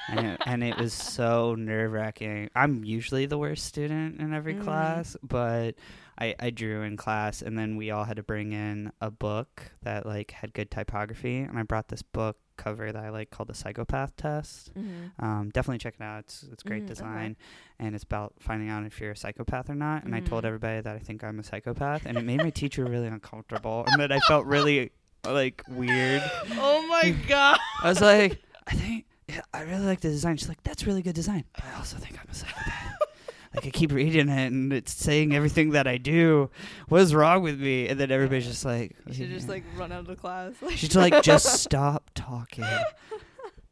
[0.09, 2.49] and it, and it was so nerve wracking.
[2.55, 4.63] I'm usually the worst student in every Mm.
[4.63, 5.75] class, but
[6.19, 9.71] I I drew in class, and then we all had to bring in a book
[9.83, 13.49] that like had good typography, and I brought this book cover that I like called
[13.49, 14.73] the Psychopath Test.
[14.73, 15.11] Mhm.
[15.19, 16.19] Um, definitely check it out.
[16.21, 16.93] It's it's great Mm, okay.
[16.93, 17.37] design,
[17.79, 20.03] and it's about finding out if you're a psychopath or not.
[20.05, 20.47] And I told Mhm.
[20.47, 23.99] everybody that I think I'm a psychopath, and it made my teacher really uncomfortable, and
[23.99, 24.91] then I felt really
[25.23, 26.21] like weird.
[26.53, 27.59] Oh my god.
[27.83, 30.37] I was like, I think yeah, I really like the design.
[30.37, 32.97] She's like, that's really good design, but I also think I'm a psychopath.
[33.55, 36.49] like I keep reading it, and it's saying everything that I do.
[36.89, 37.87] What's wrong with me?
[37.87, 40.53] And then everybody's just like, You should just like run out of the class.
[40.75, 42.65] She's like, just stop talking.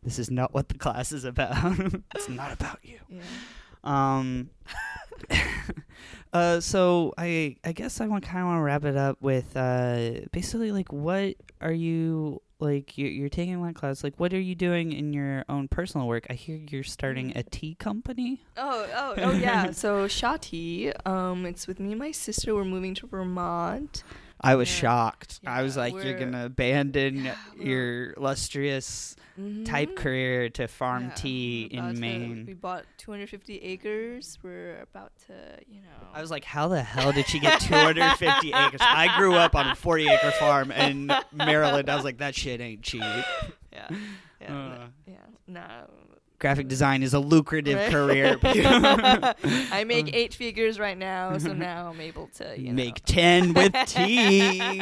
[0.04, 1.56] This is not what the class is about.
[2.16, 3.00] it's not about you.
[3.10, 3.22] Yeah.
[3.84, 4.50] Um.
[6.34, 6.60] uh.
[6.60, 10.22] So I I guess I want kind of want to wrap it up with uh
[10.32, 14.56] basically like what are you like you're, you're taking that class like what are you
[14.56, 16.28] doing in your own personal work?
[16.30, 18.46] I hear you're starting a tea company.
[18.58, 19.72] Oh, oh, oh yeah.
[19.76, 22.56] So Shati, um, it's with me and my sister.
[22.56, 24.04] We're moving to Vermont.
[24.42, 24.82] I was Yeah.
[24.82, 25.40] shocked.
[25.46, 29.16] I was like, you're we're- gonna abandon your illustrious
[29.66, 29.96] type Mhm.
[29.98, 32.46] career to farm Yeah, tea in to- Maine.
[32.48, 34.38] we bought 250 acres.
[34.44, 35.34] We're about to,
[35.68, 36.08] you know.
[36.14, 38.80] I was like, how the hell did she get 250 acres?
[38.82, 41.90] I grew up on a 40 acre farm in Maryland.
[41.90, 43.02] I was like, that shit ain't cheap.
[43.02, 43.88] yeah,
[44.42, 44.88] yeah, Uh.
[45.06, 45.16] yeah.
[45.48, 45.90] No.
[46.40, 47.92] Graphic design is a lucrative Right.
[47.92, 48.38] career.
[48.44, 53.14] I make eight figures right now, so now I'm able to you Make know.
[53.14, 54.82] 10 with tea.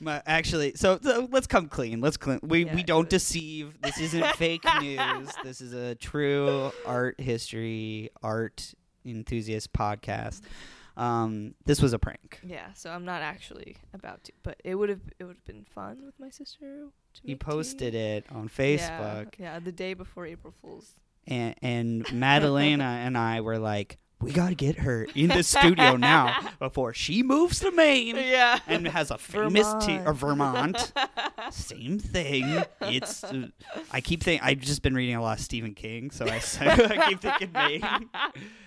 [0.00, 2.00] My, actually, so, so let's come clean.
[2.00, 2.40] Let's clean.
[2.42, 3.80] We, Yeah, we don't deceive.
[3.80, 5.30] This isn't fake news.
[5.42, 10.42] This is a true art history, art enthusiast podcast.
[10.96, 12.40] Um, this was a prank.
[12.46, 15.64] Yeah, so I'm not actually about to, but it would have it would have been
[15.74, 16.86] fun with my sister.
[17.24, 17.98] Make posted tea.
[17.98, 19.34] it on Facebook.
[19.38, 20.92] Yeah, the day before April Fools.
[21.26, 25.96] and and Madalena and I were like, we got to get her in the studio
[25.96, 28.58] now before she moves to Maine Yeah.
[28.66, 30.90] and has a famous tea or Vermont.
[31.50, 32.62] Same thing.
[32.80, 33.48] It's uh,
[33.92, 37.06] I keep thinking I've just been reading a lot of Stephen King, so I, I
[37.08, 38.08] keep thinking Maine.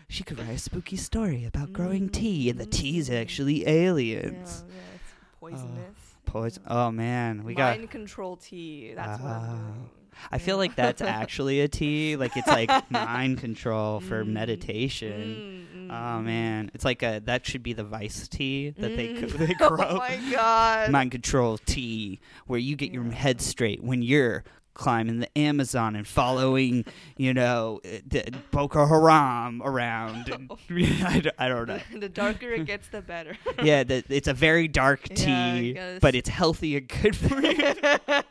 [0.07, 4.63] She could write a spooky story about growing tea, and the tea is actually aliens.
[4.67, 6.08] yeah, it's poisonous.
[6.29, 6.63] Poison.
[6.67, 7.77] Oh man, we got.
[7.77, 8.93] mind control tea.
[8.95, 9.47] That's what I'm Ah.
[9.73, 9.89] doing.
[10.31, 12.15] I feel like that's actually a tea.
[12.23, 14.27] Like it's like mind control for Mm.
[14.33, 15.67] meditation.
[15.73, 16.23] Mm, mm, Oh mm.
[16.25, 19.31] man, it's like a that should be the Vice tea that they Mm.
[19.47, 19.77] they grow.
[19.87, 20.91] Oh my god.
[20.91, 24.43] Mind control tea, where you get your head straight when you're
[24.79, 26.85] climbing the Amazon and following,
[27.17, 30.29] you know, the Boko Haram around.
[30.29, 30.49] And,
[31.03, 31.79] I, don't, I don't know.
[31.99, 33.35] the darker it gets, the better.
[33.63, 37.73] Yeah, the, it's a very dark tea, Yeah, but it's healthy and good for you.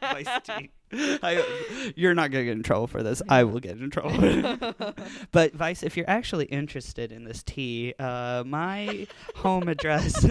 [0.01, 0.71] Vice tea.
[0.91, 3.21] I, you're not gonna get in trouble for this.
[3.29, 4.75] I will get in trouble.
[5.33, 9.07] but Vice, if you're actually interested in this tea, uh, my
[9.37, 10.25] home address.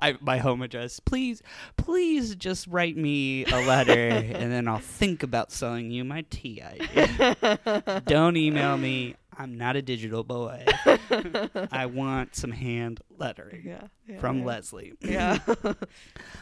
[0.00, 0.98] I, my home address.
[1.00, 1.42] Please,
[1.76, 6.60] please just write me a letter, and then I'll think about selling you my tea
[6.62, 8.02] idea.
[8.06, 9.14] Don't email me.
[9.36, 10.64] I'm not a digital boy.
[11.72, 14.44] I want some hand lettering yeah, yeah, from yeah.
[14.44, 14.92] Leslie.
[15.00, 15.38] Yeah.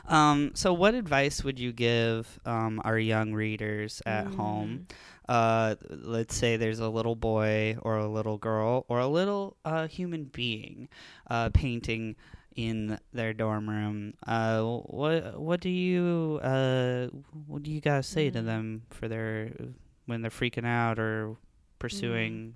[0.08, 4.34] Um, so, what advice would you give um, our young readers at Mm.
[4.34, 4.86] home?
[5.28, 9.86] Uh, let's say there's a little boy or a little girl or a little uh,
[9.86, 10.88] human being
[11.28, 12.16] uh, painting
[12.56, 14.14] in their dorm room.
[14.26, 17.06] Uh, what what do you uh,
[17.46, 18.44] what do you guys say to Mm.
[18.44, 19.52] them for their
[20.06, 21.36] when they're freaking out or
[21.78, 22.54] pursuing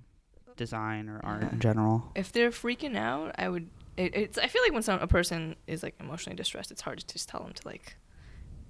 [0.57, 1.51] design or art Yeah.
[1.51, 2.11] in general?
[2.15, 3.69] if they're freaking out, I would.
[3.97, 4.37] It, it's.
[4.37, 7.29] I feel like when some a person is like emotionally distressed, it's hard to just
[7.29, 7.95] tell them to like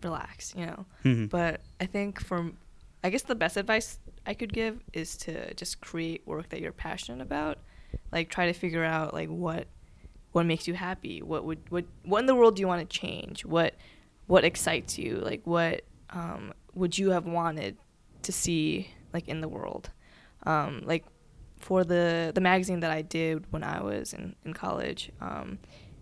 [0.04, 0.86] relax, you know.
[1.04, 1.30] Mhm.
[1.30, 2.52] But I think for,
[3.04, 6.72] I guess the best advice I could give is to just create work that you're
[6.72, 7.58] passionate about.
[8.12, 9.68] Like try to figure out like what,
[10.36, 11.22] what makes you happy.
[11.22, 13.46] What would what what in the world do you want to change?
[13.46, 13.74] What,
[14.28, 15.16] what excites you?
[15.16, 17.78] Like what um, would you have wanted
[18.24, 19.92] to see like in the world?
[20.44, 21.06] Um, like
[21.58, 25.58] for the the magazine that I did when I was in in college, um,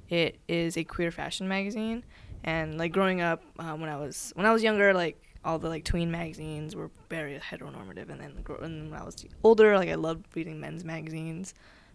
[0.10, 2.04] it is a queer fashion magazine,
[2.44, 5.70] and like growing up um, when I was when I was younger, like all the
[5.70, 9.96] like tween magazines were very heteronormative, and then and when I was older, like I
[9.96, 11.54] loved reading men's magazines,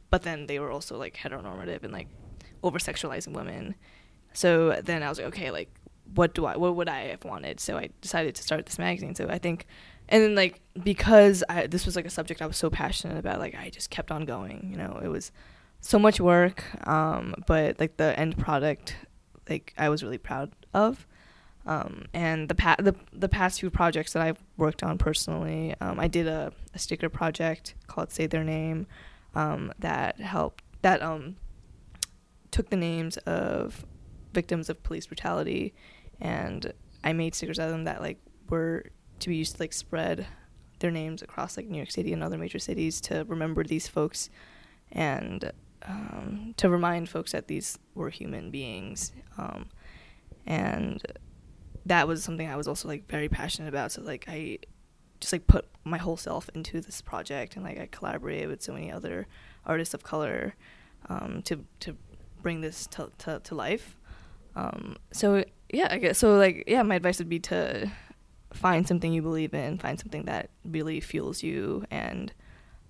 [0.09, 2.07] but then they were also like heteronormative and like
[2.63, 3.75] over sexualizing women.
[4.33, 5.75] So then I was like, okay, like
[6.15, 7.61] what do I what would I have wanted?
[7.61, 9.15] So I decided to start this magazine.
[9.15, 9.67] So I think
[10.09, 13.39] and then like because I this was like a subject I was so passionate about,
[13.39, 14.69] like I just kept on going.
[14.71, 15.33] You know, it was
[15.81, 18.97] so much work, um, but like the end product,
[19.49, 21.07] like I was really proud of.
[21.67, 26.01] Um, and the, pa- the the past few projects that I've worked on personally, um,
[26.01, 28.87] I did a, a sticker project called "Say Their Name,"
[29.35, 31.37] um, that helped that um,
[32.51, 33.85] took the names of
[34.33, 35.75] victims of police brutality,
[36.21, 36.73] and
[37.05, 38.85] I made stickers out of them that like were
[39.21, 40.27] to be used to like spread
[40.79, 44.31] their names across like New York City and other major cities to remember these folks
[44.93, 45.53] and
[45.87, 49.13] um, to remind folks that these were human beings.
[49.37, 49.69] Um,
[50.47, 51.03] and
[51.87, 53.93] that was something I was also like very passionate about.
[53.93, 54.59] So like I
[55.21, 58.73] just like put my whole self into this project and like I collaborated with so
[58.73, 59.27] many other
[59.67, 60.55] artists of color
[61.09, 61.97] um, to to
[62.43, 63.97] bring this to to, to life.
[64.57, 66.37] Um, so yeah, I guess so.
[66.37, 67.91] Like yeah, my advice would be to
[68.53, 72.33] find something you believe in, find something that really fuels you, and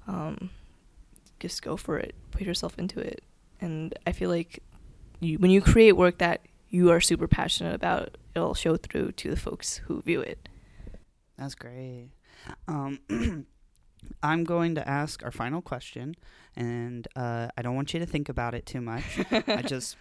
[0.06, 0.50] um,
[1.40, 2.14] just go for it.
[2.30, 3.22] Put yourself into it.
[3.60, 4.62] And I feel like
[5.20, 9.30] you, when you create work that you are super passionate about, it'll show through to
[9.30, 10.48] the folks who view it.
[11.36, 12.10] That's great.
[12.66, 12.98] Um,
[14.22, 16.14] I'm going to ask our final question,
[16.56, 19.04] and uh, I don't want you to think about it too much.
[19.30, 19.96] I just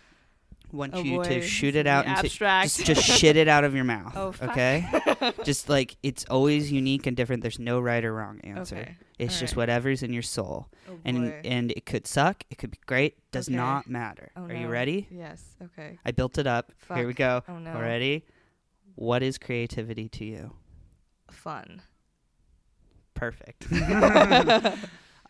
[0.71, 3.73] want Oh you boy, to shoot it out and just just shit it out of
[3.73, 4.11] your mouth.
[4.17, 4.49] Oh, fuck.
[4.49, 4.85] okay?
[5.45, 7.41] just like it's always unique and different.
[7.41, 8.75] There's no right or wrong answer.
[8.77, 8.95] Okay.
[9.17, 9.57] It's All just right.
[9.57, 10.67] whatever's in your soul.
[10.89, 11.41] Oh And boy.
[11.45, 13.55] and it could suck, it could be great, does Okay.
[13.55, 14.31] not matter.
[14.35, 15.07] Oh, Are you ready?
[15.09, 15.41] Yes.
[15.63, 15.97] Okay.
[16.05, 16.71] I built it up.
[16.93, 17.43] Here we go.
[17.47, 17.79] Oh, no.
[17.79, 18.25] Ready?
[18.95, 20.53] What is creativity to you?
[21.31, 21.81] Fun.
[23.17, 23.65] Perfect.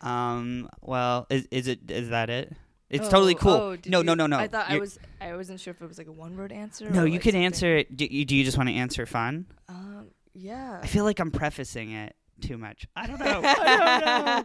[0.00, 0.68] um.
[0.80, 2.52] Well, is is it is that it?
[2.90, 3.52] It's totally Oh, cool.
[3.52, 4.38] oh, no, you- no, no, no.
[4.38, 4.98] I thought I You're- was.
[5.20, 6.88] I wasn't sure if it was like a one-word answer.
[6.88, 7.94] No, or, you like, can something- answer it.
[7.96, 9.46] Do you, do you just want to answer fun?
[9.68, 10.10] Um.
[10.32, 10.78] Yeah.
[10.82, 12.86] I feel like I'm prefacing it too much.
[12.96, 13.42] I don't know.
[13.44, 13.54] I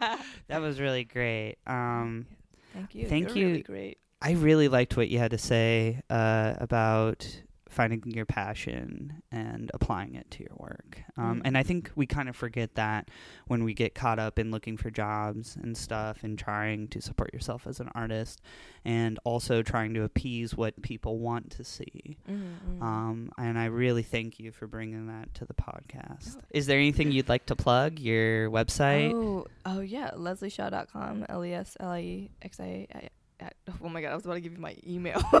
[0.00, 0.16] know.
[0.48, 1.56] That was really great.
[1.66, 2.26] Um.
[2.74, 3.06] Thank you.
[3.08, 3.46] thank You're you.
[3.48, 3.98] Really great.
[4.20, 7.26] I really liked what you had to say uh, about
[7.74, 11.02] finding your passion and applying it to your work.
[11.16, 11.42] Um, Mm.
[11.46, 13.08] And I think we kind of forget that
[13.46, 17.32] when we get caught up in looking for jobs and stuff and trying to support
[17.34, 18.40] yourself as an artist
[18.84, 22.16] and also trying to appease what people want to see.
[22.30, 26.36] Mm-hmm, Um, and I really thank you for bringing that to the podcast.
[26.50, 27.98] Is there anything you'd like to plug?
[27.98, 29.12] Your website?
[29.12, 33.08] Oh, oh yeah, lesliexia.com, L E S L I E X I A.
[33.44, 35.16] at- Oh my god, I was about to give you my email.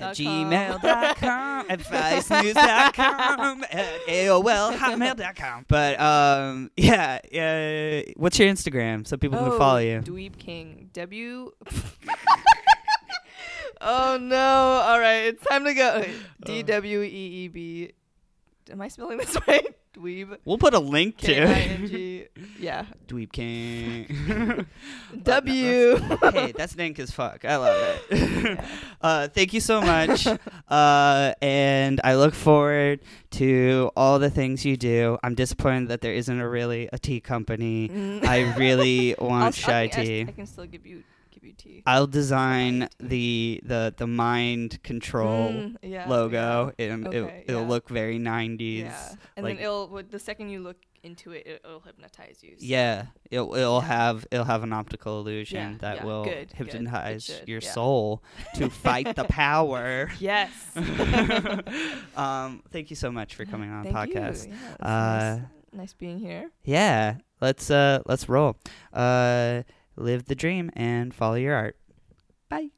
[0.00, 1.66] at gmail.com,
[3.70, 5.64] at AOL, hotmail.com.
[5.68, 8.02] But um, yeah, yeah.
[8.16, 10.00] What's your Instagram so people can follow you?
[10.00, 10.90] Dweeb King.
[10.92, 11.50] W.
[13.80, 14.36] oh no!
[14.36, 16.04] All right, it's time to go.
[16.44, 17.92] D W E E B.
[18.70, 19.66] Am I spelling this right?
[19.98, 20.38] Dweeb.
[20.44, 22.26] We'll put a link K I to.
[22.60, 22.84] Yeah.
[23.08, 24.66] Dweeb King.
[25.22, 25.96] W.
[26.32, 27.44] hey, that's dank as fuck.
[27.44, 28.60] I love it.
[29.00, 30.26] uh, thank you so much.
[30.68, 33.00] uh, and I look forward
[33.32, 35.18] to all the things you do.
[35.22, 37.90] I'm disappointed that there isn't a really a tea company.
[38.22, 40.20] I really I'll want s- shy I, I, tea.
[40.28, 41.02] I can still give you
[41.38, 41.82] give you tea.
[41.86, 46.72] I'll design the the the mind control Mm, yeah, logo.
[46.78, 46.84] yeah.
[46.92, 47.66] and Okay, it, will yeah.
[47.68, 48.78] look very 90s.
[48.80, 52.50] Yeah, and like- then it'll the second you look into it, it it'll hypnotize you.
[52.58, 56.56] so- Yeah, it'll have it'll have an optical illusion Yeah, that yeah, will good, good.
[56.72, 57.70] Hypnotize should, your yeah.
[57.70, 58.22] soul
[58.56, 60.10] to fight the power.
[60.18, 60.50] Yes.
[62.16, 64.52] um, thank you so much for coming on the Thank podcast.
[64.80, 64.88] Uh,
[65.36, 65.40] nice,
[65.72, 66.50] nice being here.
[66.64, 68.56] Yeah, let's uh let's roll.
[68.92, 69.62] Uh,
[69.98, 71.76] live the dream and follow your art.
[72.48, 72.70] Bye.